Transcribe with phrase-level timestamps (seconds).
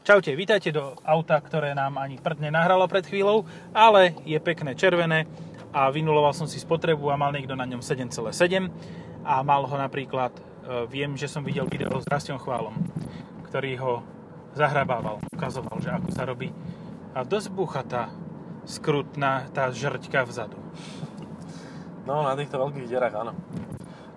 [0.00, 3.44] Čaute, vítajte do auta, ktoré nám ani prd nenahralo pred chvíľou,
[3.76, 5.28] ale je pekné červené
[5.76, 8.32] a vynuloval som si spotrebu a mal niekto na ňom 7,7
[9.28, 10.40] a mal ho napríklad, e,
[10.88, 12.80] viem, že som videl video s Rastom Chválom,
[13.52, 13.94] ktorý ho
[14.56, 16.48] zahrabával, ukazoval, že ako sa robí
[17.12, 18.08] a dosť buchatá
[18.64, 20.56] skrutná tá žrťka vzadu.
[22.08, 23.36] No, na týchto veľkých dierach, áno.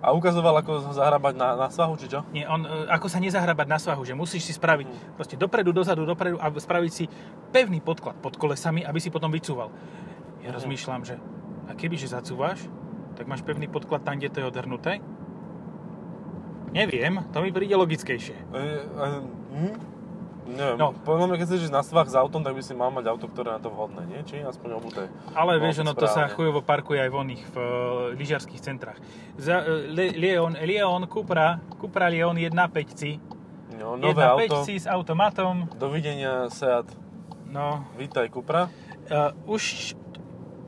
[0.04, 2.20] A ukazoval, ako zahrabať na, na svahu, či čo?
[2.28, 5.16] Nie, on, e, ako sa nezahrabať na svahu, že musíš si spraviť Hmm.
[5.16, 7.08] proste dopredu, dozadu, dopredu a spraviť si
[7.48, 9.72] pevný podklad pod kolesami, aby si potom vycúval.
[10.44, 10.56] Ja Mhm.
[10.60, 11.16] rozmýšľam, že
[11.64, 12.60] a kebyže zacúvaš,
[13.16, 14.92] tak máš pevný podklad tam, kde to je odhrnuté?
[16.68, 18.34] Neviem, to mi príde logickejšie.
[18.34, 19.08] E, e,
[19.54, 19.74] hm?
[20.46, 20.92] Neviem, No.
[20.92, 20.98] no.
[21.00, 23.26] podľa mňa, keď chceš ísť na svah s autom, tak by si mal mať auto,
[23.26, 24.20] ktoré je na to vhodné, nie?
[24.22, 25.08] Či aspoň obuté.
[25.32, 27.64] Ale No, vieš, ono to sa chujovo parkuje aj v oných, v e,
[28.14, 29.00] lyžiarských centrách.
[29.34, 33.18] Za, Le, Leon, Leon Cupra, Cupra Leon 1.5
[33.74, 34.62] No, nové auto.
[34.62, 36.92] 1.5 s automatom, Dovidenia, Seat.
[37.46, 38.68] no, Vítaj, Cupra.
[39.06, 39.96] uh, už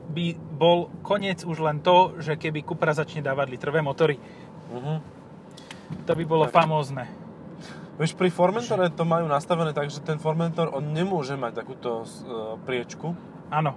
[0.09, 4.17] by bol koniec už len to, že keby Cupra začne dávať litrové motory.
[4.69, 4.95] Mhm.
[6.03, 6.57] To by bolo Tak.
[6.57, 7.26] famózne.
[7.97, 12.07] Vieš, pri Formentore to majú nastavené tak, že ten Formentor, on nemôže mať takúto uh,
[12.61, 13.17] priečku,
[13.47, 13.73] Áno,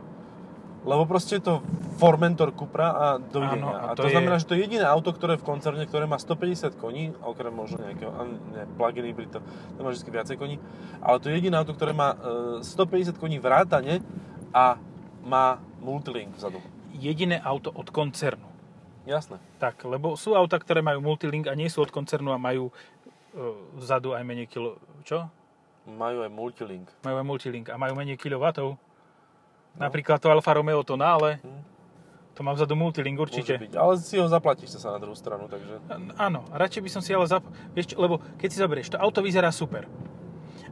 [0.82, 1.54] lebo proste je to
[1.96, 3.64] Formentor Cupra a dovidenia.
[3.64, 5.84] Áno, a a to to, je- znamená, že to je jediné auto, ktoré v koncerne,
[5.84, 8.12] ktoré má 150 koní, okrem možno nejakého,
[8.50, 9.40] ne, plug-in hybrid, to,
[9.76, 10.56] to má vždy viacej koní,
[11.00, 14.04] ale to je jediné auto, ktoré má uh, 150 koní vrátane
[14.50, 14.76] a
[15.22, 16.60] má multilink vzadu.
[16.92, 18.48] jediné auto od koncernu.
[19.08, 19.40] Jasné.
[19.56, 22.68] Tak, lebo sú auta, ktoré majú multilink a nie sú od koncernu a majú
[23.78, 24.76] vzadu aj menej kilo...
[25.06, 25.30] Čo?
[25.86, 26.86] Majú aj multilink.
[27.02, 28.76] Majú aj multilink a majú menej kilowatov.
[28.76, 29.80] No.
[29.80, 31.62] Napríklad to Alfa Romeo Tonale, Hm.
[32.34, 33.54] to má vzadu multilink Môže určite.
[33.58, 33.72] byť.
[33.78, 35.78] Ale si ho zaplatíš sa na druhú stranu, takže...
[36.18, 37.46] Áno, radšej by som si ale zap...
[37.74, 39.86] Vieš, lebo keď si zoberieš, to auto vyzerá super.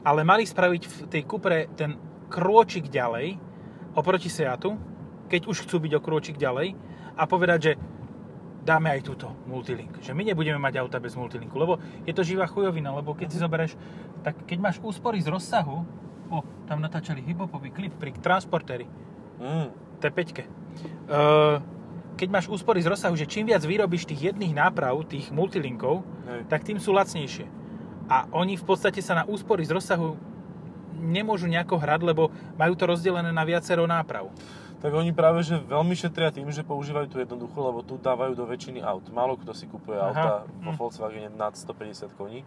[0.06, 1.98] Ale mali spraviť v tej Cupre ten
[2.30, 3.38] krôčik ďalej
[3.96, 4.78] oproti Seatu,
[5.26, 6.74] keď už chcú byť o krôčik ďalej
[7.18, 7.72] a povedať, že
[8.68, 10.04] dáme aj túto multilink.
[10.04, 13.40] Že my nebudeme mať auta bez multilinku, lebo je to živá chujovina, lebo keď si
[13.40, 13.72] zoberieš,
[14.20, 15.88] tak keď máš úspory z rozsahu,
[16.28, 18.84] o, tam natáčali hiphopový klip pri transportéri,
[19.38, 19.70] Mm.
[20.02, 20.18] T5.
[20.18, 21.62] Uh,
[22.18, 26.40] keď máš úspory z rozsahu, že čím viac vyrobíš tých jedných náprav, tých multilinkov, Hej.
[26.50, 27.46] tak tým sú lacnejšie.
[28.10, 30.18] A oni v podstate sa na úspory z rozsahu
[30.98, 34.34] nemôžu nejako hrať, lebo majú to rozdelené na viacero náprav.
[34.78, 38.46] Tak oni práve, že veľmi šetria tým, že používajú tú jednoduchú, lebo tu dávajú do
[38.46, 39.02] väčšiny aut.
[39.10, 40.06] Málo kto si kupuje Aha.
[40.06, 40.78] auta vo Hm.
[40.78, 42.46] Volkswagene nad 150 koní.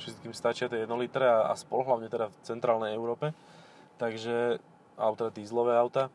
[0.00, 3.36] Všetkým stačia tie 1 litre a, a spol, hlavne teda v centrálnej Európe.
[3.96, 4.56] Takže,
[4.96, 6.08] alebo teda dízlové auta.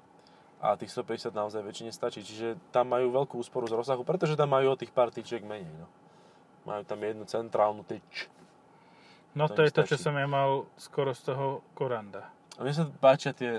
[0.62, 2.22] A tých 150 naozaj väčšine stačí.
[2.22, 5.74] Čiže tam majú veľkú úsporu z rozsahu, pretože tam majú o tých pár tyčiek menej.
[5.78, 5.90] No.
[6.66, 8.30] Majú tam jednu centrálnu tyč.
[9.34, 10.06] No To to, je to, čo stačí.
[10.06, 12.30] som ja mal skoro z toho Koranda.
[12.62, 13.58] A mne sa páčia tie,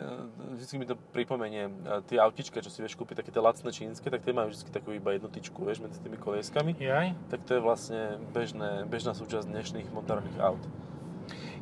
[0.54, 4.06] vždycky mi to pripomenie, e, tie autička, čo si vieš kúpiť, také tie lacné čínske,
[4.06, 6.78] tak tie majú vždy takú iba jednu tyčku, vieš, medzi tými kolieskami.
[6.78, 7.18] Jaj?
[7.26, 10.62] Tak to je vlastne bežné, bežná súčasť dnešných moderných aut.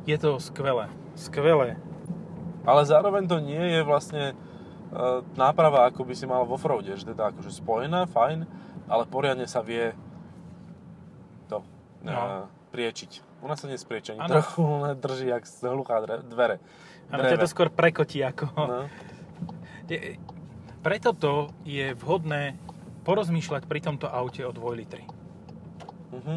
[0.05, 0.85] Je to skvelé.
[1.17, 1.81] Skvelé.
[2.61, 4.33] Ale zároveň to nie je vlastne e,
[5.33, 8.45] náprava, ako by si mal vo offroade, že teda akože spojená, fajn,
[8.85, 9.97] ale poriadne sa vie
[11.49, 11.65] to
[12.05, 12.45] e, No.
[12.69, 13.41] priečiť.
[13.41, 14.29] U nás sa ani Áno.
[14.29, 14.61] trochu,
[15.09, 16.61] drží jak hluchá dvere.
[17.11, 18.45] Áno, ťa to skôr prekotí ako...
[18.55, 18.87] No.
[20.81, 22.57] Preto to je vhodné
[23.03, 25.03] porozmýšľať pri tomto aute o 2 litri.
[26.11, 26.35] Mhm.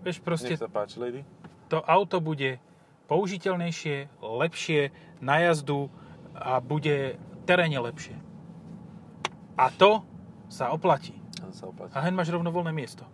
[0.00, 1.20] Vieš, proste Nech sa páči, lady.
[1.66, 2.60] to auto bude
[3.06, 5.88] použiteľnejšie, lepšie na jazdu
[6.32, 8.16] a bude teréne lepšie.
[9.54, 10.04] A to
[10.46, 11.16] sa oplatí.
[11.40, 11.92] To sa oplatí.
[11.92, 13.04] A hen máš rovno voľné miesto.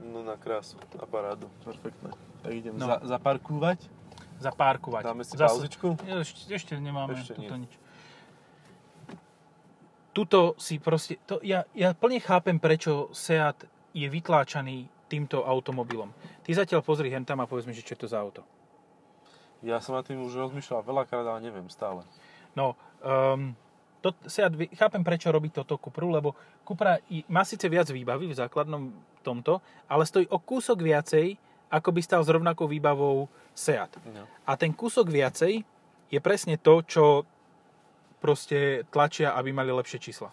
[0.00, 1.46] No na krásu a parádu.
[1.60, 2.08] Perfektné.
[2.40, 2.88] Tak idem No.
[2.88, 3.84] za, zaparkúvať.
[4.40, 5.02] Zapárkovať.
[5.04, 6.00] Dáme si Zas- pauzičku.
[6.00, 7.68] Ešte, ešte nemáme Ešte tuto nie.
[7.68, 7.72] nič.
[10.10, 11.20] Tuto si proste...
[11.28, 16.10] To, ja, ja plne chápem, prečo Seat je vytláčaný týmto automobilom.
[16.42, 18.42] Ty zatiaľ pozri hen tam a povedz mi, že čo je to za auto.
[19.60, 22.02] Ja som nad tým už rozmýšľal veľakrát, ale neviem stále.
[22.56, 22.74] No,
[23.04, 23.52] um,
[24.00, 26.32] to, Seat, chápem, prečo robí toto Cupru, lebo
[26.64, 26.96] Cupra
[27.28, 31.36] má síce viac výbavy v základnom tomto, ale stojí o kúsok viacej,
[31.70, 33.94] ako by stal s rovnakou výbavou Seat.
[34.06, 34.26] No.
[34.44, 35.62] A ten kúsok viacej
[36.08, 37.22] je presne to, čo
[38.18, 40.28] proste tlačia, aby mali lepšie čísla.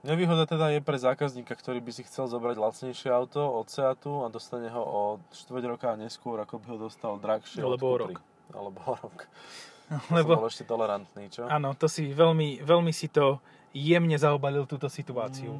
[0.00, 4.30] Nevýhoda teda je pre zákazníka, ktorý by si chcel zobrať lacnejšie auto od Seatu a
[4.30, 5.00] dostane ho o
[5.32, 8.14] 4 roka neskôr, ako by ho dostal drahšie Alebo od Cupry.
[8.14, 8.18] rok.
[8.54, 9.18] Alebo rok.
[10.14, 11.42] Lebo, Som bol ešte tolerantný, čo?
[11.46, 15.58] áno, to si veľmi, veľmi si to jemne zaobalil túto situáciu.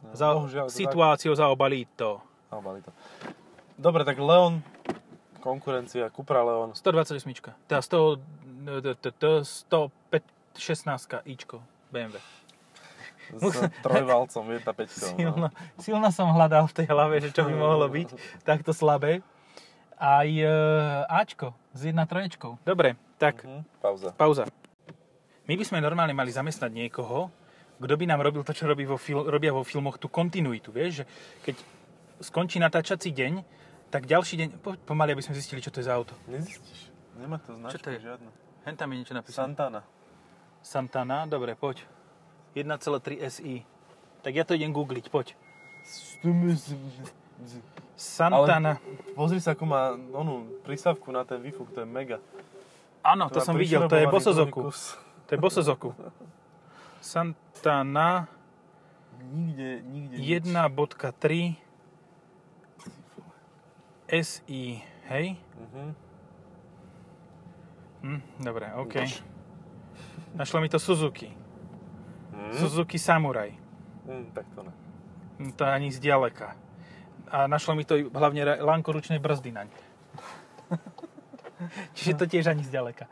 [0.00, 2.20] No, Za, bohužiaľ, to tak- situáciu zaobalí to.
[2.48, 2.92] Zaobali to.
[3.80, 4.60] Dobre, tak Leon,
[5.40, 6.76] konkurencia, Cupra Leon.
[6.76, 7.56] 128.
[7.64, 8.20] Teda 100,
[8.60, 9.30] no, to- to- to
[10.52, 12.20] 116 ičko BMW.
[13.30, 14.90] S trojvalcom 1.5.
[14.90, 15.48] Silno,
[15.78, 18.08] silno som hľadal v tej hlave, že čo by mohlo byť
[18.42, 19.22] takto slabé.
[19.96, 20.44] Aj e,
[21.06, 22.58] Ačko s 1.3.
[22.60, 23.64] Dobre, tak Mhm.
[23.80, 24.08] Pauza.
[24.12, 24.44] pauza.
[25.46, 27.30] My by sme normálne mali zamestnať niekoho,
[27.78, 31.00] kto by nám robil to, čo robí vo fil- robia vo filmoch, tú kontinuitu, vieš,
[31.00, 31.04] že
[31.42, 31.54] keď
[32.20, 33.40] skončí natáčací deň,
[33.90, 36.14] tak ďalší deň, po, pomaly, aby sme zistili, čo to je za auto.
[36.30, 36.90] Nezistíš.
[37.18, 38.00] Nemá to značku to je?
[38.00, 38.30] žiadnu.
[38.64, 39.52] Hen tam je niečo napísané.
[39.52, 39.80] Santana.
[40.62, 41.84] Santana, dobre, poď.
[42.54, 43.66] 1,3 SI.
[44.22, 45.34] Tak ja to idem googliť, poď.
[47.98, 48.78] Santana.
[48.78, 52.22] Ale pozri sa, ako má onú prístavku na ten výfuk, to je mega.
[53.00, 54.70] Áno, to má som videl, to je Bosozoku.
[55.26, 55.90] To je Bosozoku.
[57.00, 58.28] Santana
[59.20, 61.54] Nikde, nikde 1.3
[64.10, 65.36] SI, hej?
[65.58, 65.94] Mhm.
[68.00, 68.96] Hm, dobre, OK.
[68.96, 69.22] Ukáž.
[70.34, 71.30] Našlo mi to Suzuki.
[72.32, 72.52] Mhm.
[72.58, 73.54] Suzuki Samurai.
[74.06, 74.72] Mm, tak to ne.
[75.38, 76.56] Hm, To ani zďaleka.
[77.30, 79.68] A našlo mi to hlavne lánko ručnej brzdy naň.
[81.94, 83.06] Čiže to tiež ani zďaleka.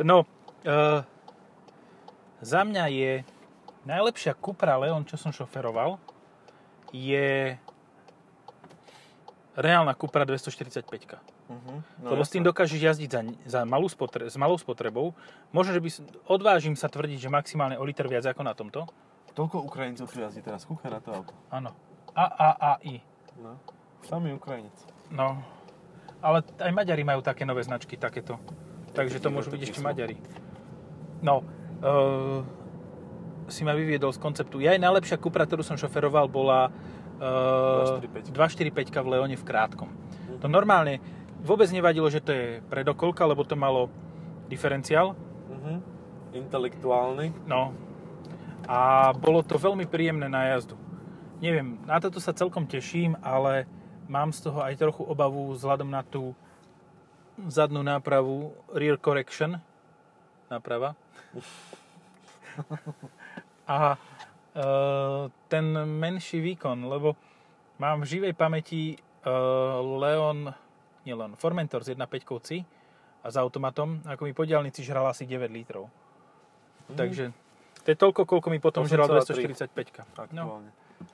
[0.00, 0.24] No,
[0.64, 1.04] e,
[2.40, 3.12] za mňa je
[3.84, 6.00] najlepšia Cupra Leon, čo som šoferoval,
[6.94, 7.58] je
[9.56, 11.18] reálna Cupra 245.
[11.50, 11.74] Mhm.
[12.02, 15.14] No, Lebo s tým dokážeš jazdiť za, za malú spotre, s malou spotrebou.
[15.50, 15.88] Možno, že by,
[16.30, 18.86] odvážim sa tvrdiť, že maximálne o liter viac ako na tomto.
[19.34, 21.32] Toľko Ukrajincov tu jazdí teraz, kúkaj na to auto.
[21.54, 21.70] Áno.
[22.14, 22.98] AAAI.
[23.38, 23.54] No.
[24.02, 24.74] Samý Ukrajinec.
[25.10, 25.38] No,
[26.20, 28.36] ale aj Maďari majú také nové značky, takéto.
[28.92, 29.78] Takže to môžu byť ešte.
[29.80, 30.18] Maďari.
[31.22, 31.46] No,
[31.80, 32.42] uh,
[33.46, 34.58] si ma vyviedol z konceptu.
[34.62, 36.74] Ja aj najlepšia Cupra, ktorú som šoferoval, bola
[37.20, 38.32] 245.
[38.32, 39.92] 245 v Leone v krátkom.
[40.40, 41.04] To normálne
[41.44, 43.92] vôbec nevadilo, že to je predokolka, lebo to malo
[44.48, 45.12] diferenciál.
[45.52, 45.74] Mhm.
[46.32, 47.44] Intelektuálny.
[47.44, 47.76] No.
[48.64, 50.78] A bolo to veľmi príjemné na jazdu.
[51.40, 53.64] Neviem, na toto sa celkom teším, ale
[54.08, 56.36] mám z toho aj trochu obavu vzhľadom na tú
[57.48, 59.56] zadnú nápravu rear correction
[60.52, 60.92] náprava.
[63.70, 63.94] A
[65.48, 67.14] ten menší výkon, lebo
[67.78, 68.96] mám v živej pamäti e,
[69.78, 70.50] Leon,
[71.06, 72.48] nie Leon, Formentor z 1.5 C
[73.22, 75.86] a s automatom, ako mi po diálnici žral asi 9 litrov.
[76.90, 76.96] Mhm.
[76.98, 77.24] Takže
[77.80, 79.70] to je toľko, koľko mi potom žral 8,3.
[79.70, 80.36] 245.
[80.36, 80.60] No,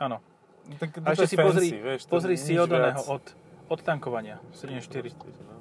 [0.01, 0.19] áno.
[0.67, 3.23] Tak, A ešte si pozri, vieš, pozri si od oného, od,
[3.71, 4.43] od tankovania.
[4.51, 5.15] 7,4.
[5.15, 5.55] no.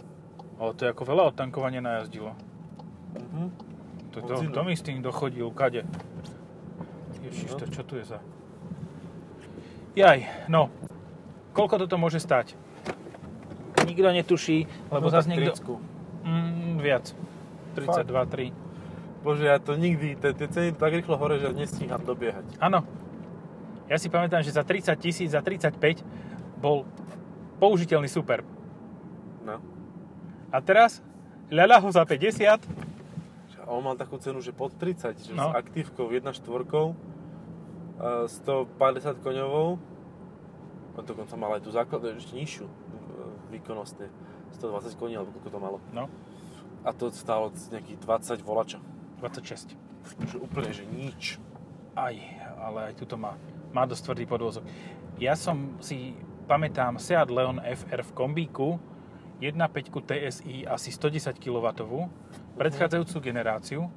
[0.57, 2.33] O, to je ako veľa od tankovania najazdilo.
[3.13, 3.43] Mhm.
[4.15, 5.83] To, to, to mi s tým dochodil, kade.
[7.25, 7.57] Ježiš, No.
[7.57, 8.19] to čo tu je za...
[9.95, 10.69] Jaj, no.
[11.51, 12.53] Koľko toto môže stať?
[13.81, 15.55] Nikto netuší, lebo No, zase niekto...
[15.55, 16.27] 30.
[16.27, 17.05] Mm, viac.
[17.73, 18.51] 32, 3.
[19.21, 22.45] Bože, ja to nikdy, tie, ceny tak rýchlo hore, že nestíham dobiehať.
[22.59, 22.85] Áno.
[23.85, 25.77] Ja si pamätám, že za 30 tisíc, za 35
[26.57, 26.85] bol
[27.57, 28.41] použiteľný super.
[29.41, 29.61] No.
[30.49, 31.01] A teraz
[31.49, 32.65] ľaľa ho za 50.
[33.61, 35.49] A on mal takú cenu, že pod 30, že No.
[35.49, 37.14] s aktívkou 1 štvorkou, a
[37.99, 39.79] 150 koňovou,
[40.95, 42.73] on dokonca mal aj tú základnú, ešte nižšiu e,
[43.55, 44.07] výkonnostne,
[44.55, 45.77] 120 koní, alebo koľko to malo.
[45.91, 46.07] No,
[46.83, 48.79] A to stálo nejakých 20 volača.
[49.19, 49.75] 26.
[50.27, 51.39] Že úplne, že nič.
[51.95, 52.15] Aj,
[52.59, 53.39] ale aj tuto má,
[53.71, 54.63] má dosť tvrdý podvozok.
[55.15, 56.15] Ja som si,
[56.47, 58.75] pamätám, Seat Leon FR v kombíku,
[59.39, 61.67] 1.5 TSI asi 110 kW,
[62.55, 63.87] predchádzajúcu generáciu,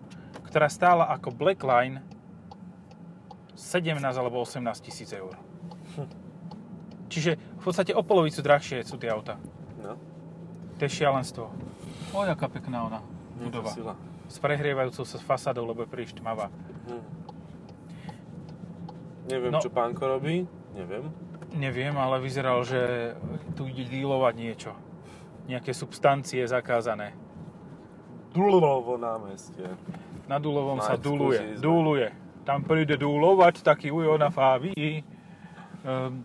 [0.46, 2.02] ktorá stála ako Blackline
[3.58, 5.34] 17 alebo 18 tisíc eur.
[7.08, 9.34] Čiže v podstate o polovicu drahšie sú tie auta.
[9.76, 9.98] No.
[10.78, 11.50] To je šialenstvo.
[12.14, 13.00] O, jaká pekná ona
[13.34, 13.74] budova.
[13.74, 13.92] sila.
[14.28, 16.52] S prehrievajúcou sa fasádou, lebo je príliš tmavá.
[16.86, 17.02] Hm.
[19.28, 19.60] Neviem, No.
[19.60, 20.46] čo pánko robí.
[20.72, 21.10] Neviem.
[21.50, 23.12] Neviem, ale vyzeral, že
[23.56, 24.72] tu ide dílovať niečo.
[25.48, 27.16] Nejaké substancie zakázané.
[28.30, 29.64] Dulovo námestie.
[30.28, 31.40] Na Dulovom sa Maťku duluje.
[31.56, 32.08] Duluje.
[32.48, 35.04] Tam príde dulovať taký ujo na fávi.
[35.84, 36.24] Um,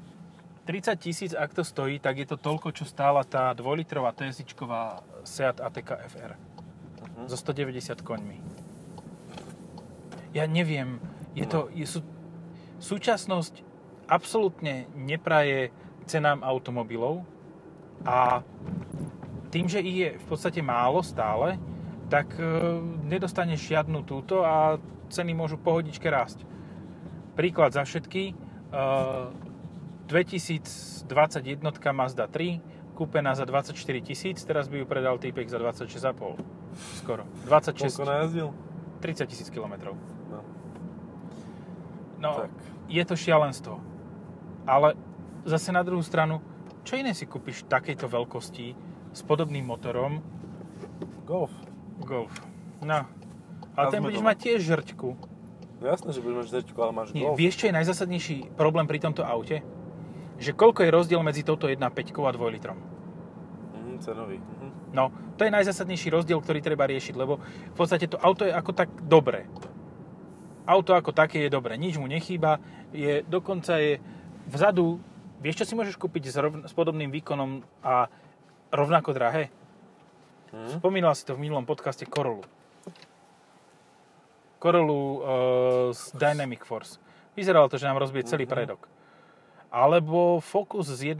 [0.63, 5.59] 30 tisíc, ak to stojí, tak je to toľko, čo stála tá 2-litrová TSIčková Seat
[5.59, 6.31] ATK FR.
[7.19, 7.27] Mhm.
[7.27, 8.39] So 190 koňmi.
[10.31, 11.03] Ja neviem,
[11.35, 11.99] je to, je, sú,
[12.79, 13.59] súčasnosť
[14.07, 15.75] absolútne nepraje
[16.07, 17.27] cenám automobilov
[18.07, 18.39] a
[19.51, 21.59] tým, že ich je v podstate málo stále,
[22.09, 22.43] tak e,
[23.05, 24.81] nedostaneš žiadnu túto a
[25.13, 26.41] ceny môžu pohodičke rásť.
[27.37, 28.33] Príklad za všetky.
[28.33, 28.33] E,
[30.09, 31.05] 2021
[31.93, 32.59] Mazda 3,
[32.93, 36.37] kúpená za 24 tisíc, teraz by ju predal týpek za 26,5.
[37.01, 37.23] skoro.
[37.45, 38.47] 26, Koľko najazdil?
[39.01, 39.93] 30 tisíc kilometrov.
[40.29, 40.39] No.
[42.19, 42.51] No, Tak.
[42.89, 43.79] je to šialenstvo.
[44.63, 44.95] Ale
[45.43, 46.39] zase na druhú stranu,
[46.87, 48.67] čo iné si kúpiš takejto veľkosti
[49.11, 50.23] s podobným motorom
[51.23, 51.51] Golf.
[52.03, 52.31] Golf?
[52.83, 53.07] No.
[53.73, 54.29] Ale ten budeš doma.
[54.33, 55.09] mať tiež žrťku.
[55.81, 57.35] No jasné, že budeš mať žerťku, ale máš Nie, golf.
[57.35, 59.59] vieš, čo je najzásadnejší problém pri tomto aute?
[60.39, 61.83] Že koľko je rozdiel medzi touto 1.5
[62.23, 62.77] a 2 litrom?
[63.75, 64.37] Mhm, cenový.
[64.39, 64.93] Mhm.
[64.93, 68.71] No, to je najzásadnejší rozdiel, ktorý treba riešiť, lebo v podstate to auto je ako
[68.71, 69.49] tak dobré.
[70.63, 72.61] Auto ako také je dobré, nič mu nechýba,
[72.95, 73.99] je, dokonca je
[74.47, 75.01] vzadu,
[75.43, 78.07] vieš čo si môžeš kúpiť s, rov, s podobným výkonom a
[78.71, 79.51] rovnako drahé?
[80.55, 80.79] Mhm.
[80.79, 82.45] Spomínal si to v minulom podcaste Corollu.
[84.63, 85.25] Corollu uh,
[85.91, 86.95] z Dynamic Force.
[87.35, 88.51] Vyzeralo to, že nám rozbije celý Mhm.
[88.55, 88.87] predok.
[89.73, 91.19] Alebo Focus s 1.5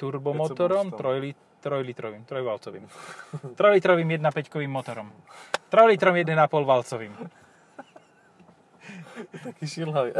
[0.00, 1.36] turbomotorom, Pecoboostom.
[1.60, 2.84] 3 litrovým, trojvalcovým.
[3.52, 5.12] 3 litrovým 1.5 motorom.
[5.68, 7.12] 3 litrom 1,5 valcovým.
[9.44, 10.14] Taký šilhavý.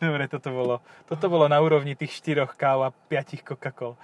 [0.00, 0.74] Dobre, toto bolo,
[1.04, 3.98] toto bolo na úrovni tých 4 káv a 5 Coca-Col.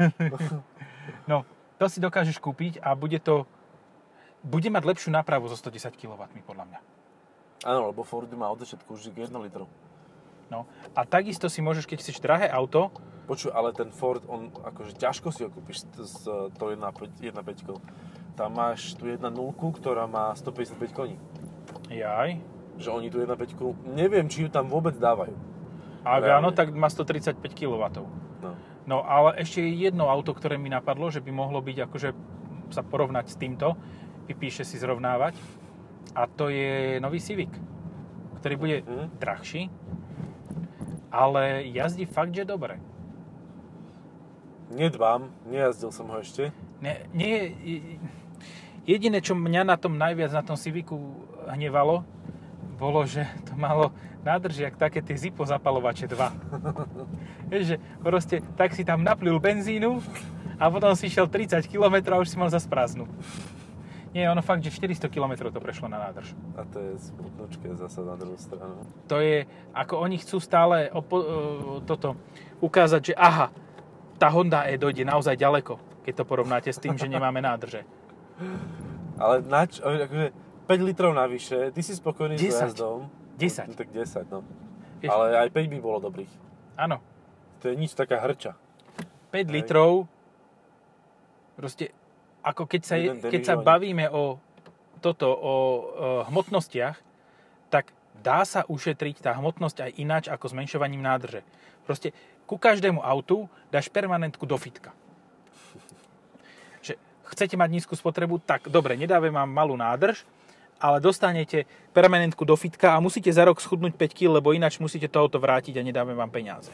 [1.30, 1.44] no,
[1.78, 3.44] to si dokážeš kúpiť a bude to
[4.44, 6.80] bude mať lepšiu nápravu so 110 kW, podľa mňa.
[7.64, 9.64] Áno, lebo Ford má od začiatku už 1 litru.
[10.52, 10.68] No.
[10.92, 12.92] A takisto si môžeš, keď chceš drahé auto,
[13.24, 17.24] Počuj, ale ten Ford, on akože ťažko si ho kúpiš s, to 1.5.
[18.36, 19.32] Tam máš tu 1.0,
[19.80, 21.16] ktorá má 155 koní.
[21.88, 22.36] jaj,
[22.76, 25.32] Že oni tu 1.5, neviem, či ju tam vôbec dávajú.
[26.04, 27.80] ak áno, tak má 135 kW.
[28.44, 28.50] No.
[28.84, 32.08] No ale ešte je jedno auto, ktoré mi napadlo, že by mohlo byť akože
[32.76, 33.80] sa porovnať s týmto,
[34.26, 35.36] vypíše si zrovnávať.
[36.14, 37.50] A to je nový Civic,
[38.40, 39.06] ktorý bude Mhm.
[39.18, 39.62] drahší,
[41.10, 42.78] ale jazdí fakt, že dobre.
[44.70, 46.50] Nedbám, nejazdil som ho ešte.
[46.80, 47.98] Ne, nie, je-
[48.84, 50.98] jediné, čo mňa na tom najviac, na tom Civicu
[51.46, 52.02] hnevalo,
[52.74, 53.94] bolo, že to malo
[54.26, 56.32] nádrž, jak také tie Zippo zapalovače 2.
[57.52, 60.02] Vieš, že proste tak si tam naplil benzínu
[60.58, 63.06] a potom si šiel 30 km a už si mal zas prázdnu.
[64.14, 66.38] Nie, ono fakt, že 400 km to prešlo na nádrž.
[66.54, 68.86] A to je smutnočké zasa na druhú stranu.
[69.06, 69.42] To je,
[69.74, 71.30] ako oni chcú stále opo- e,
[71.82, 72.14] toto
[72.62, 73.50] ukázať, že aha,
[74.14, 77.82] tá Honda E dojde naozaj ďaleko, keď to porovnáte s tým, že nemáme nádrže.
[79.16, 80.30] Ale nač, akože
[80.64, 82.70] 5 litrov navyše, ty si spokojný s 10.
[82.70, 83.10] jazdom.
[83.34, 83.66] 10.
[83.66, 84.46] No, tak 10, no.
[85.02, 86.30] Vieš- Ale aj 5 by bolo dobrých.
[86.78, 87.02] Áno,
[87.58, 88.54] To je nič taká hrča.
[89.32, 89.50] 5 Hej.
[89.50, 90.04] litrov,
[91.56, 91.90] proste
[92.44, 92.96] ako keď sa,
[93.32, 94.36] keď sa bavíme o
[95.00, 95.54] toto, o, o
[96.28, 96.96] hmotnostiach,
[97.72, 101.40] tak dá sa ušetriť tá hmotnosť aj ináč ako zmenšovaním nádrže.
[101.88, 102.12] Proste
[102.44, 104.92] ku každému autu dáš permanentku do fitka.
[106.80, 107.00] Že
[107.32, 110.24] chcete mať nízku spotrebu, tak dobre, nedáme vám malú nádrž,
[110.80, 111.64] ale dostanete
[111.96, 115.40] permanentku do fitka a musíte za rok schudnúť 5 kg, lebo ináč musíte to auto
[115.40, 116.72] vrátiť a nedáme vám peniaze.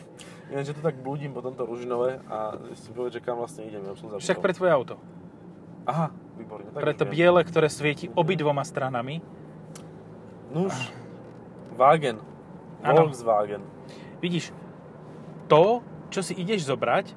[0.50, 3.86] Ináč, že to tak blúdim po tomto Ružinové a si povedať, že kam vlastne idem,
[3.86, 4.26] ja už som zabudol.
[4.26, 4.94] Však pre tvoje auto.
[5.90, 6.06] Aha,
[6.36, 6.70] výborne.
[6.70, 7.14] Tak Pre to už viem.
[7.16, 9.18] biele, ktoré svieti obidvoma stranami.
[10.48, 10.74] Nuž,
[11.72, 12.22] Wagen.
[12.80, 13.06] Áno.
[13.06, 13.60] Volkswagen.
[14.18, 14.54] Vidíš,
[15.46, 17.12] to, čo si ideš zobrať,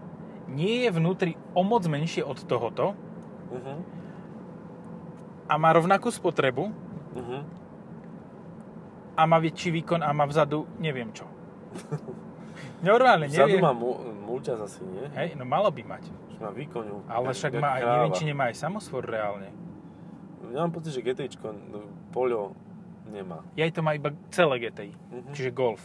[0.48, 2.98] nie je vnútri o moc menšie od tohoto
[3.46, 3.78] Uh-huh.
[5.46, 6.74] a má rovnakú spotrebu
[7.14, 7.46] Uh-huh.
[9.14, 11.30] a má väčší výkon a má vzadu neviem čo.
[12.82, 13.62] Normálne, Vzadu neviem.
[13.62, 13.94] má mu,
[14.26, 15.06] mulťaz asi, nie?
[15.14, 16.04] Hej, no malo by mať.
[16.34, 17.06] Už má výkonu.
[17.06, 17.94] Ale jak- však jak má aj, kráva.
[17.96, 19.50] neviem, či nemá aj samosvor reálne.
[20.50, 22.54] Ja mám pocit, že GTIčko no, Poľo
[23.08, 23.42] nemá.
[23.54, 25.32] Jaj to má iba celé GTI, Mhm.
[25.32, 25.82] čiže Golf.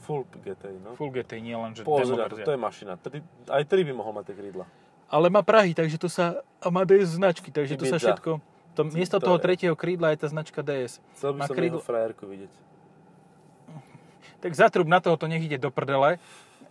[0.00, 0.94] Full GTI, no.
[0.94, 2.96] Full GTI, nie len, že demo to, je mašina.
[2.96, 4.64] Tri, aj 3 by mohol mať tie krídla.
[5.06, 6.38] Ale má Prahy, takže to sa...
[6.58, 8.06] A má DS značky, takže to sa Ibiza.
[8.08, 8.30] všetko...
[8.70, 11.02] To, miesto To toho je- tretieho krídla je tá značka DS.
[11.12, 12.52] Chcel by Má som krídlo- jeho frajerku vidieť.
[14.40, 16.16] Tak zatrub na toho to nech ide do prdele,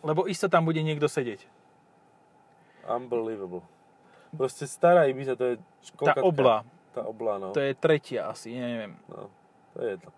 [0.01, 1.45] lebo isto tam bude niekto sedieť.
[2.89, 3.61] Unbelievable.
[4.29, 5.55] Proste stará Ibiza, to je...
[5.97, 7.53] Tá obla, Tá obla, no.
[7.53, 8.97] to je tretia asi, neviem.
[9.05, 9.29] no.
[9.73, 10.09] To je jedno.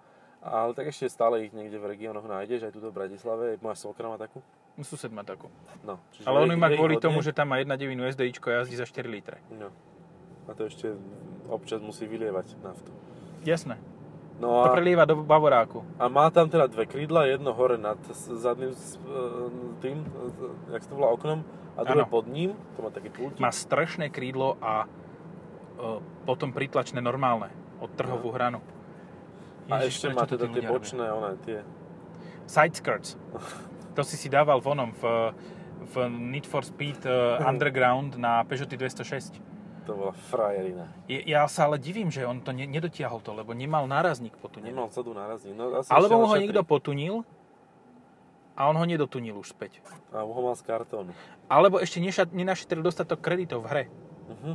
[0.41, 3.61] Ale tak ešte stále ich niekde v regiónoch nájdeš, aj tu v Bratislave.
[3.61, 4.41] Moja svokra má takú.
[4.81, 5.51] Sused má takú.
[5.85, 7.77] No, Ale on ju má kvôli tomu, že tam má 1.9
[8.17, 9.37] SDIčko a jazdí za 4 litre.
[9.53, 9.69] No.
[10.49, 10.97] A to ešte
[11.45, 12.89] občas musí vylievať naftu.
[13.45, 13.77] Jasné.
[14.41, 15.85] No To a, prelieva do Bavoráku.
[16.01, 18.01] a má tam teda dve krídla, jedno hore nad
[18.33, 18.77] zadným e,
[19.85, 22.11] tým, e, jak to volá, oknom, a druhé Áno.
[22.11, 23.39] pod ním, to má taký pultík.
[23.39, 24.87] Má strešné krídlo a e,
[26.23, 27.49] potom pritlačné normálne
[27.79, 28.59] od trhovú hranu.
[29.67, 31.59] a Ježiš, ešte prečo má teda tie bočné, one, tie.
[32.45, 33.15] Side skirts.
[33.91, 35.35] To si si dával vonom v,
[35.83, 39.35] v Need for Speed uh, Underground na Peugeot 206.
[39.83, 40.87] To bola frajerina.
[41.11, 44.71] Je- Ja sa ale divím, že on to ne, nedotiahol to, lebo nemal nárazník potunený.
[44.71, 45.59] Nemal vzadu nárazník.
[45.59, 47.27] No, asi Alebo ho niekto potunil
[48.61, 49.81] a on ho nedotunil už späť.
[50.13, 51.17] A ho mal z kartónu.
[51.49, 53.83] Alebo ešte neša- nenašetril dostatok kreditov v hre.
[54.29, 54.51] Mhm.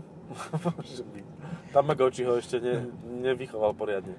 [0.62, 1.24] Môže byť.
[1.74, 2.86] Tamagotchi ho ešte ne,
[3.26, 4.14] nevychoval poriadne.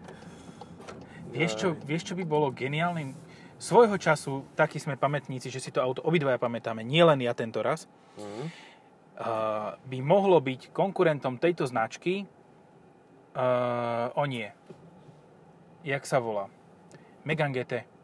[1.31, 3.15] Vieš čo, vieš, čo by bolo geniálnym?
[3.57, 7.63] Svojho času, takí sme pamätníci, že si to auto obidvaja pamätáme, nie len ja tento
[7.63, 7.87] raz,
[8.19, 8.43] Mhm.
[9.15, 12.27] uh, by mohlo byť konkurentom tejto značky
[13.33, 14.51] uh, o nie.
[15.81, 16.51] Jak sa volá?
[17.23, 17.96] Megane GT.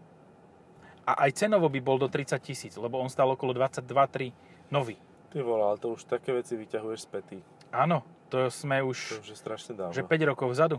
[1.04, 4.32] A aj cenovo by bol do 30 tisíc, lebo on stál okolo 22-3
[4.72, 4.96] nový.
[5.30, 7.38] Ty vole, ale to už také veci vyťahuješ z pety.
[7.74, 9.92] Áno, to sme To už, už je strašne dávno.
[9.92, 10.78] že 5 rokov vzadu.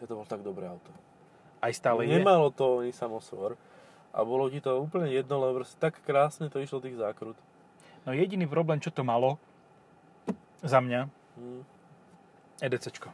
[0.00, 0.90] Že to bolo tak dobré auto.
[1.62, 2.18] Aj stále je.
[2.18, 3.54] Nemalo to ani samosvor.
[4.14, 7.34] A bolo ti to úplne jedno, lebo tak krásne to išlo tých zákrut.
[8.06, 9.38] No jediný problém, čo to malo,
[10.64, 11.62] za mňa, Hm.
[12.62, 13.10] EDCčko.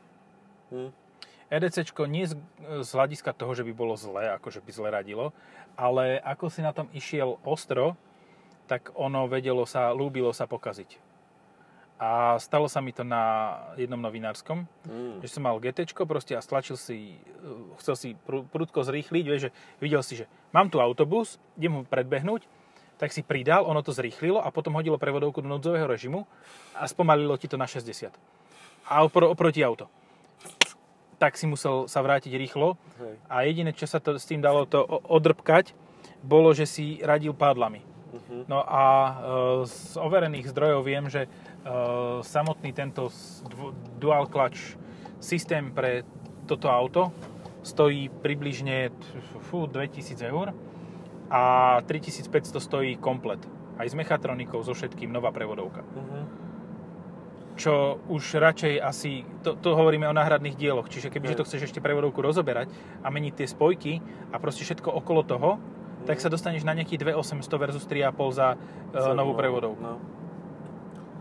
[0.70, 0.92] Hm.
[1.50, 5.34] EDCčko nie z, z hľadiska toho, že by bolo zlé, akože by zle radilo,
[5.74, 7.98] ale ako si na tom išiel ostro,
[8.70, 11.10] tak ono vedelo sa, lúbilo sa pokaziť.
[12.00, 15.20] A stalo sa mi to na jednom novinárskom, Hm.
[15.20, 19.54] že som mal GT proste a stlačil si, uh, chcel si prudko zrýchliť, vieš, že
[19.82, 22.46] videl si, že mám tu autobus, idem ho predbehnúť,
[22.96, 26.24] tak si pridal, ono to zrýchlilo a potom hodilo prevodovku do núdzového režimu
[26.76, 28.12] a spomalilo ti to na 60.
[28.88, 29.88] A opro, oproti auto.
[31.20, 33.14] Tak si musel sa vrátiť rýchlo Hej.
[33.28, 35.76] a jediné, čo sa to, s tým dalo to o- odrpkať,
[36.24, 37.84] bolo, že si radil pádlami.
[38.10, 38.48] Mhm.
[38.48, 39.12] No a e,
[39.68, 41.28] z overených zdrojov viem, že e,
[42.24, 43.12] samotný tento
[44.00, 44.80] dual clutch
[45.20, 46.08] systém pre
[46.48, 47.12] toto auto
[47.60, 48.88] stojí približne
[49.52, 50.56] fú, 2000 eur
[51.28, 53.38] a 3500 stojí komplet.
[53.76, 55.84] Aj s mechatronikou, so všetkým, nová prevodovka.
[55.84, 56.39] Mhm.
[57.60, 61.84] Čo už radšej asi, to, to hovoríme o náhradných dieloch, čiže kebyže to chceš ešte
[61.84, 62.72] prevodovku rozoberať
[63.04, 64.00] a meniť tie spojky
[64.32, 65.60] a proste všetko okolo toho,
[66.08, 66.22] tak Mhm.
[66.24, 69.76] sa dostaneš na nejaký 2800 versus 3,5 za e, novú prevodovku.
[69.76, 70.00] No.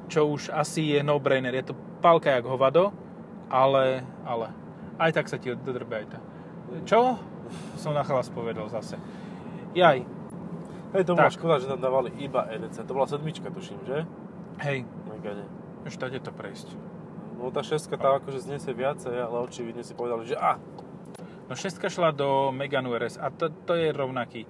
[0.08, 1.52] Čo už asi je no-brainer.
[1.54, 2.96] Je to palka jak hovado,
[3.52, 4.56] ale, ale
[4.96, 6.18] aj tak sa ti dodrbe aj to.
[6.88, 7.00] Čo?
[7.84, 8.96] Som na chlas povedal zase.
[9.76, 10.08] Jaj,
[10.90, 12.82] Hej, to bola škoda, že tam dávali iba EDC.
[12.82, 14.08] To bola sedmička, tuším, že?
[14.60, 15.46] hej, Megane.
[15.86, 16.76] Už tady to prejsť.
[17.40, 20.60] No tá šestka tá akože zniesie viacej, ale očividne si povedali, že a,
[21.50, 24.46] No šestka šla do Megane RS a to, to je rovnaký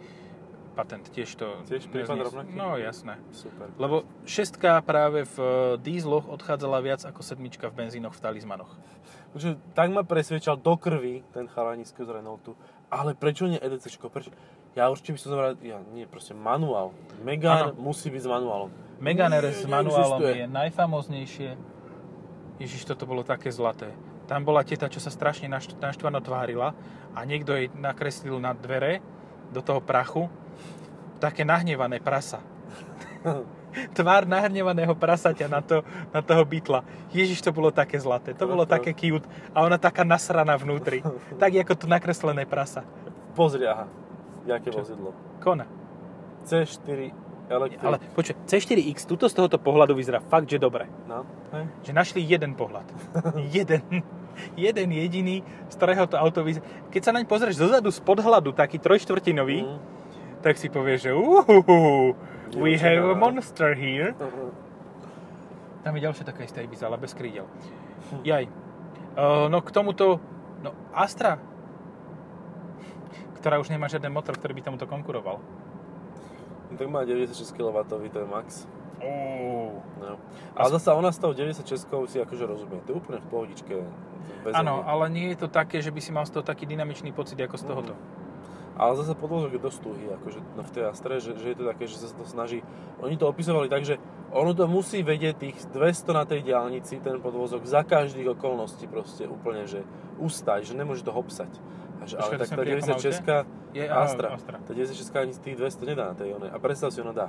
[0.75, 1.47] patent, tiež to...
[1.63, 2.51] Tiež prípad rovnaký?
[2.59, 3.15] No jasné.
[3.31, 3.71] super.
[3.79, 8.71] Lebo šestka práve v eh, dízloch odchádzala viac ako sedmička v benzínoch v talizmanoch.
[9.31, 12.59] Takže tak ma presvedčal do krvi ten chalanisko z Renaultu.
[12.91, 14.11] Ale prečo nie EDCčko?
[14.11, 14.35] Prečo?
[14.75, 16.91] Ja určite by som zobral, ja nie, proste manuál.
[17.23, 18.71] Megane musí byť s manuálom.
[18.99, 20.43] Megane RS s manuálom neexistuje.
[20.43, 21.49] je najfamoznejšie.
[22.59, 23.95] Ježiš, toto bolo také zlaté.
[24.27, 26.75] Tam bola teta, čo sa strašne našt- naštvano tvárila
[27.15, 28.99] a niekto jej nakreslil na dvere
[29.49, 30.27] do toho prachu
[31.17, 32.43] také nahnevané prasa.
[33.97, 36.81] Tvár nahnevaného prasaťa na, to, na toho bytla.
[37.13, 38.33] Ježiš, to bolo také zlaté.
[38.33, 39.29] To bolo také cute.
[39.53, 41.05] A ona taká nasraná vnútri.
[41.41, 42.81] Tak ako to nakreslené prasa.
[43.37, 43.85] Pozri, aha.
[44.49, 44.81] Jaké Čo?
[44.81, 45.13] vozidlo.
[45.39, 45.69] Kona.
[46.49, 47.83] C4 elektrik.
[47.83, 50.85] Ale počuj, C4X, tuto z tohoto pohľadu vyzerá fakt, že dobre.
[51.09, 51.25] No.
[51.81, 52.85] Že našli jeden pohľad.
[53.57, 54.05] jeden.
[54.55, 56.63] Jeden jediný, z ktorého to auto vyzerá.
[56.93, 59.79] Keď sa naň pozrieš dozadu, z podhľadu, taký trojštvrtinový, Mm.
[60.39, 62.15] tak si povieš, že uhuhu,
[62.55, 64.15] we Dievčatá, have a monster here.
[64.15, 64.47] Mhm.
[65.83, 67.43] Tam je ďalšia taká istá Ibiza, ale bez krídel.
[68.23, 68.47] Jaj.
[69.15, 70.19] Uh, no k tomuto,
[70.63, 71.39] no Astra,
[73.39, 75.39] ktorá už nemá žiaden motor, ktorý by tomuto konkuroval.
[76.69, 78.69] No, tak má 96 kW, to je max.
[78.99, 79.79] Uú.
[79.99, 80.19] No.
[80.55, 82.83] Ale zase ona s tou 96 si akože rozumie.
[82.83, 83.75] To je úplne v pohodičke.
[84.51, 87.39] Áno, ale nie je to také, že by si mal z toho taký dynamičný pocit
[87.39, 87.93] ako z tohoto.
[88.79, 91.67] Ale zase podvozok je dosť tuhý, akože no v tej Astre, že, že je to
[91.67, 92.63] také, že sa to snaží.
[93.03, 93.99] Oni to opisovali tak, že
[94.31, 99.27] ono to musí vedieť tých 200 na tej diálnici, ten podvozok, za každých okolností proste
[99.27, 99.83] úplne, že
[100.23, 101.51] ustať, že nemôže to hopsať.
[101.99, 104.57] A že, ale tak tá pri akom 96 Je, Astra, Astra.
[104.63, 106.47] tá 96 ani z tých 200 nedá na tej one.
[106.47, 107.27] A predstav si, ono dá.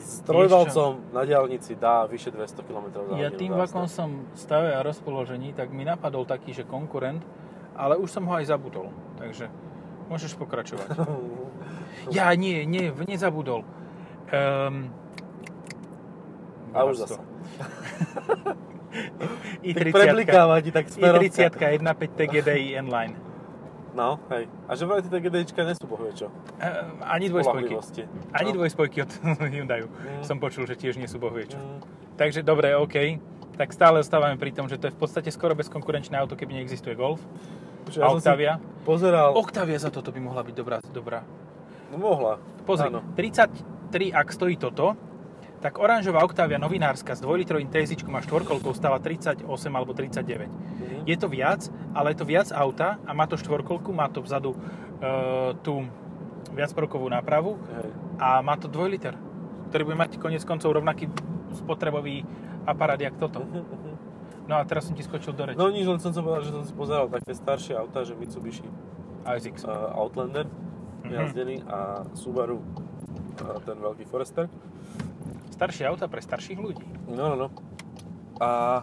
[0.00, 4.08] S trojvalcom na diálnici dá vyše 200 km za Ja tým, do v akom Astra.
[4.08, 7.20] som stave a rozpoložení, tak mi napadol taký, že konkurent,
[7.76, 8.90] ale už som ho aj zabudol.
[9.20, 9.52] Takže
[10.08, 10.88] môžeš pokračovať.
[12.16, 13.62] ja nie, nie, nezabudol.
[14.32, 14.88] Um,
[16.72, 17.06] A už.
[18.90, 21.22] Tak i30 preblikáva ti tak smerovka.
[21.22, 23.29] i30 1.5 TGDI N-Line.
[23.90, 24.46] No, hej.
[24.64, 26.30] A že vraj tie GDIčka nie sú bohvie čo.
[26.56, 26.68] E,
[27.02, 27.74] ani dvojspojky.
[28.30, 28.56] Ani No.
[28.56, 29.10] dvojspojky od
[29.52, 29.86] Hyundaiu.
[29.86, 30.22] Mm.
[30.22, 31.58] Som počul, že tiež nie sú bohvie čo.
[31.58, 31.82] Mm,
[32.14, 33.18] Takže dobre, OK.
[33.54, 36.94] Tak stále ostávame pri tom, že to je v podstate skoro bezkonkurenčné auto, keby neexistuje
[36.94, 37.18] Golf.
[37.84, 38.62] Som si Octavia.
[38.86, 39.34] Pozeral.
[39.34, 40.78] Octavia za toto by mohla byť dobrá.
[40.86, 41.20] dobrá.
[41.90, 42.38] No mohla.
[42.62, 43.02] Pozri, Áno.
[43.18, 43.50] 33,
[44.12, 44.94] ak stojí toto,
[45.60, 50.48] tak oranžová Octavia novinárska s 2-litrovým TSI má štvorkolkou stála 38 alebo 39.
[50.48, 51.04] Mhm.
[51.04, 54.56] Je to viac, ale je to viac auta a má to štvorkolku, má to vzadu
[54.56, 54.58] e,
[55.60, 55.84] tú
[56.50, 57.88] viacprokovú nápravu Hej.
[58.18, 59.14] a má to 2 liter,
[59.68, 61.12] ktorý bude mať konec koncov rovnaký
[61.54, 62.24] spotrebový
[62.64, 63.44] aparát, jak toto.
[63.44, 63.92] Mhm, mhm.
[64.48, 65.60] No a teraz som ti skočil do reči.
[65.60, 68.66] No nič, len som sa povedal, že som si pozeral také staršie autá, že Mitsubishi
[69.22, 69.62] ASX.
[69.62, 70.48] uh, Outlander
[71.00, 71.12] Mhm.
[71.12, 74.52] jazdený a Subaru uh, ten veľký Forester.
[75.60, 76.88] Staršie auta pre starších ľudí.
[77.04, 77.48] No, no, no.
[78.40, 78.80] A,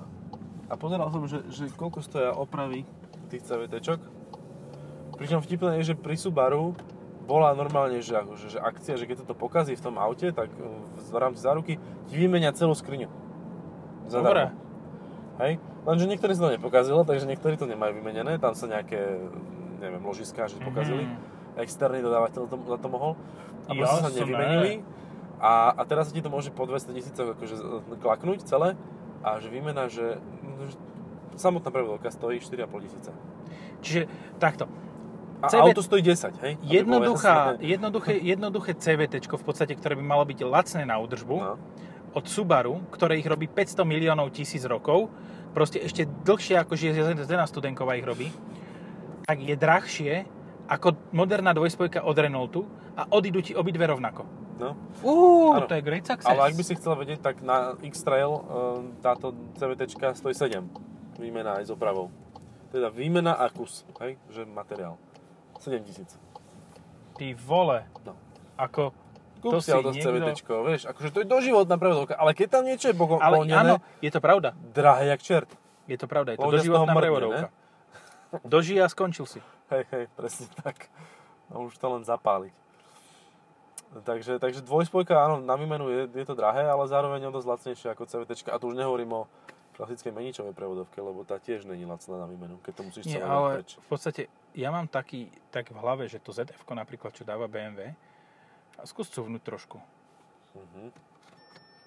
[0.69, 2.85] a pozeral som, že, že koľko stoja opravy
[3.33, 3.97] tých CVTčok.
[5.17, 6.77] Pričom vtipné je, že pri Subaru
[7.25, 10.69] bola normálne, že, akože, že akcia, že keď to pokazí v tom aute, tak uh,
[11.01, 13.09] v rámci záruky ti vymenia celú skriňu.
[14.13, 14.53] Dobre.
[15.41, 15.57] Hej?
[15.81, 18.37] Lenže niektorí sa to nepokazilo, takže niektorí to nemajú vymenené.
[18.37, 19.17] Tam sa nejaké,
[19.81, 21.09] neviem, ložiská, že pokazili.
[21.09, 21.57] Mhm.
[21.57, 23.17] Externý dodávateľ to, za to mohol.
[23.65, 24.85] A proste sa nevymenili.
[25.38, 27.56] A, a teraz ti to môže po 200 tisícoch akože
[28.02, 28.73] klaknúť celé.
[29.21, 30.17] A že výmena, že,
[30.65, 30.73] že
[31.38, 33.12] samotná prevodovka stojí 4,5 tisíca.
[33.82, 34.10] Čiže
[34.41, 34.65] takto.
[35.38, 36.54] A CV auto stojí 10, hej?
[36.65, 41.54] Jednoduchá, jednoduché, jednoduché CVT, v podstate, ktoré by malo byť lacné na údržbu, No.
[42.17, 45.13] od Subaru, ktoré ich robí 500 miliónov tisíc rokov,
[45.54, 46.97] proste ešte dlhšie ako že
[47.30, 48.34] Zena Studenková ich robí,
[49.30, 50.26] tak je drahšie
[50.65, 52.65] ako moderná dvojspojka od Renaultu
[52.97, 54.26] a odídu ti obidve rovnako.
[54.57, 54.73] No.
[55.53, 55.65] Áno.
[55.65, 56.27] to je great success.
[56.27, 58.43] Ale ak by si chcel vedieť, tak na X-Trail ehm,
[58.99, 59.81] táto CVT
[60.13, 60.65] stojí 7.
[61.17, 62.09] Výmena aj s opravou.
[62.67, 64.17] Teda výmena a kus, hej?
[64.27, 64.97] Že materiál.
[65.57, 66.13] 7 tisíc.
[67.15, 68.13] Ty vole, No.
[68.55, 68.93] ako...
[69.37, 72.57] Kúp To si auto s niekto- CVT, vieš, akože to je doživotná prevodovka, ale keď
[72.57, 74.57] tam niečo je boko- Ale áno, je to pravda.
[74.73, 75.49] drahé jak čert.
[75.85, 77.47] Je to pravda, je to Ľudia doživotná mrdne, prevodovka.
[78.43, 79.39] Dožije a skončil si.
[79.69, 80.89] Hej, hej, presne tak.
[81.47, 82.51] No už to len zapáliť.
[83.88, 87.47] Takže, takže dvojspojka, áno, na výmenu je, je to drahé, ale zároveň je o dosť
[87.47, 88.52] lacnejšie ako CVT.
[88.52, 89.30] A tu už nehovorím o
[89.80, 93.30] klasickej meničovej prevodovke, lebo tá tiež není lacná na výmenu, keď to musíš Nie, celé
[93.30, 93.69] ale preč.
[93.78, 94.21] v podstate
[94.58, 97.93] ja mám taký, tak v hlave, že to ZF napríklad, čo dáva BMW,
[98.78, 99.78] a skús cuvnúť trošku.
[100.58, 100.91] Mhm.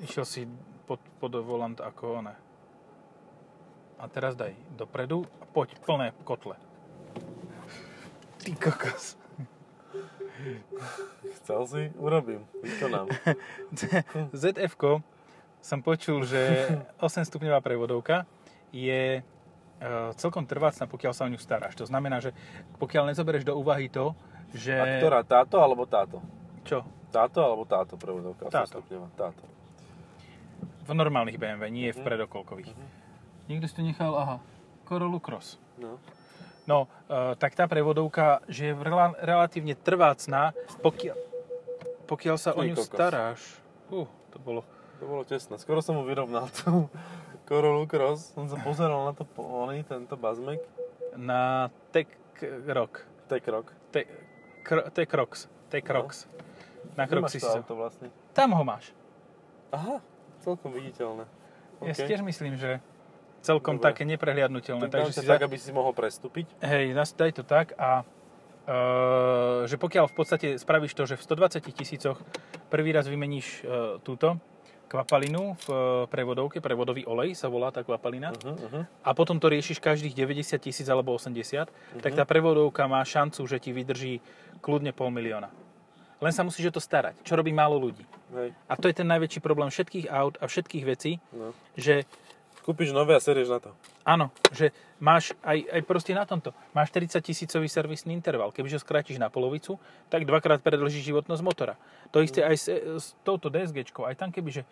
[0.01, 0.41] Išiel si
[0.89, 2.35] pod, pod volant ako one.
[4.01, 6.57] A teraz daj dopredu a poď, plné kotle.
[8.41, 9.19] Ty kokos.
[11.42, 11.83] Chcel si?
[11.98, 12.46] Urobím.
[12.62, 13.09] Vykonám.
[14.33, 14.74] zf
[15.61, 16.40] som počul, že
[17.05, 18.24] 8 stupňová prevodovka
[18.72, 19.22] je e,
[20.16, 21.76] celkom trvácna, pokiaľ sa o ňu staráš.
[21.76, 22.33] To znamená, že
[22.81, 24.16] pokiaľ nezoberieš do úvahy to,
[24.57, 24.72] že...
[24.72, 25.20] A ktorá?
[25.20, 26.24] Táto alebo táto?
[26.64, 26.81] Čo?
[27.12, 28.48] Táto alebo táto prevodovka?
[28.48, 28.81] Táto.
[28.81, 29.09] 8 stupňová.
[29.20, 29.44] Táto.
[30.88, 32.07] V normálnych BMW, nie v Mhm.
[32.09, 32.72] predokolkových.
[32.72, 32.87] Mhm.
[33.53, 34.37] Niekto si tu nechal, aha,
[34.88, 35.61] Corolla Cross.
[35.76, 36.00] No.
[36.70, 41.18] No, e, tak tá prevodovka, že je rela- relatívne trvácná, pokiaľ,
[42.06, 42.87] pokiaľ sa o Ty ňu kokos.
[42.87, 43.40] staráš.
[43.90, 44.62] Uh, to bolo...
[45.00, 45.56] To bolo tesné.
[45.56, 46.85] Skoro som mu vyrovnal tú
[47.48, 48.37] Corolla Cross.
[48.37, 50.61] Som sa pozeral na to, oný, tento bazmek.
[51.16, 52.06] Na Tech
[52.68, 53.09] Rock.
[53.26, 53.72] Tech Rock.
[53.90, 54.04] Te,
[54.62, 55.48] kro, Tech Rocks.
[55.72, 56.04] Tech No.
[56.04, 56.28] Rocks.
[56.94, 58.12] Na máš si to auto vlastne?
[58.37, 58.92] Tam ho máš.
[59.72, 60.04] Aha,
[60.44, 61.24] celkom viditeľné.
[61.80, 62.85] Ja si tiež myslím, že
[63.40, 63.92] celkom Dobre.
[63.92, 64.88] také neprehliadnutelné.
[64.88, 66.46] Tak Takže si tak, aby si mohol prestúpiť.
[66.61, 68.05] Hej, daj to tak a
[68.68, 68.74] e,
[69.66, 72.18] že pokiaľ v podstate spravíš to, že v 120 tisícoch
[72.68, 73.61] prvý raz vymeníš e,
[74.00, 74.37] túto
[74.87, 75.76] kvapalinu v e,
[76.11, 78.85] prevodovke, prevodový olej sa volá tá kvapalina, Uh-huh, uh-huh.
[79.07, 81.70] a potom to riešiš každých 90 tisíc alebo 80,
[82.03, 82.18] tak Mhm.
[82.18, 84.18] tá prevodovka má šancu, že ti vydrží
[84.61, 85.48] kľudne pol milióna.
[86.20, 88.05] Len sa musíš o to starať, čo robí málo ľudí.
[88.37, 91.57] Hej, A to je ten najväčší problém všetkých aut a všetkých vecí, no.
[91.81, 92.05] že
[92.61, 93.70] Kúpiš nové a serieš na to.
[94.05, 94.70] áno, že
[95.01, 98.53] máš aj, aj proste na tomto, máš 40 tisícový servisný interval.
[98.53, 99.81] Kebyže skrátiš na polovicu,
[100.12, 101.75] tak dvakrát predlžíš životnosť motora.
[102.12, 102.66] To isté aj s,
[103.01, 104.68] s touto DSGčkou, aj tam kebyže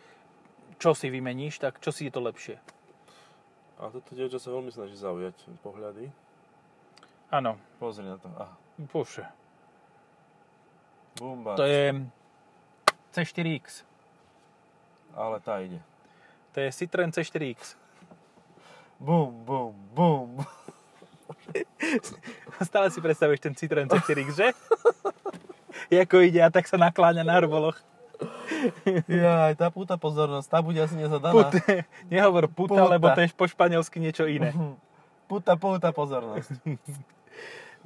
[0.78, 2.56] čo si vymeníš, tak čo si je to lepšie.
[3.78, 6.10] A toto dievča sa veľmi snaží zaujať pohľady.
[7.30, 8.30] Áno, Pozri na to.
[8.34, 8.54] Aha.
[8.90, 9.26] bože.
[11.18, 11.58] Bumba.
[11.58, 11.98] To je
[13.12, 13.82] C4X.
[15.18, 15.82] Ale tá ide.
[16.52, 17.76] To je Citroen C4X.
[18.98, 20.30] Bum, bum, bum.
[22.64, 24.48] Stále si predstavuješ ten Citroen C4X, že?
[25.90, 27.78] Jako ide a tak sa nakláňa na rboloch.
[29.06, 31.30] Ja, aj tá puta pozornosť, tá bude asi nezadaná.
[31.30, 31.54] Put,
[32.12, 32.90] nehovor puta, Puta.
[32.90, 34.50] lebo to je po španielsky niečo iné.
[35.30, 36.50] Puta, puta pozornosť.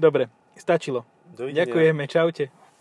[0.01, 1.05] Dobre, Stačilo.
[1.33, 1.64] Dovidenia.
[1.64, 2.44] Ďakujeme, čaute.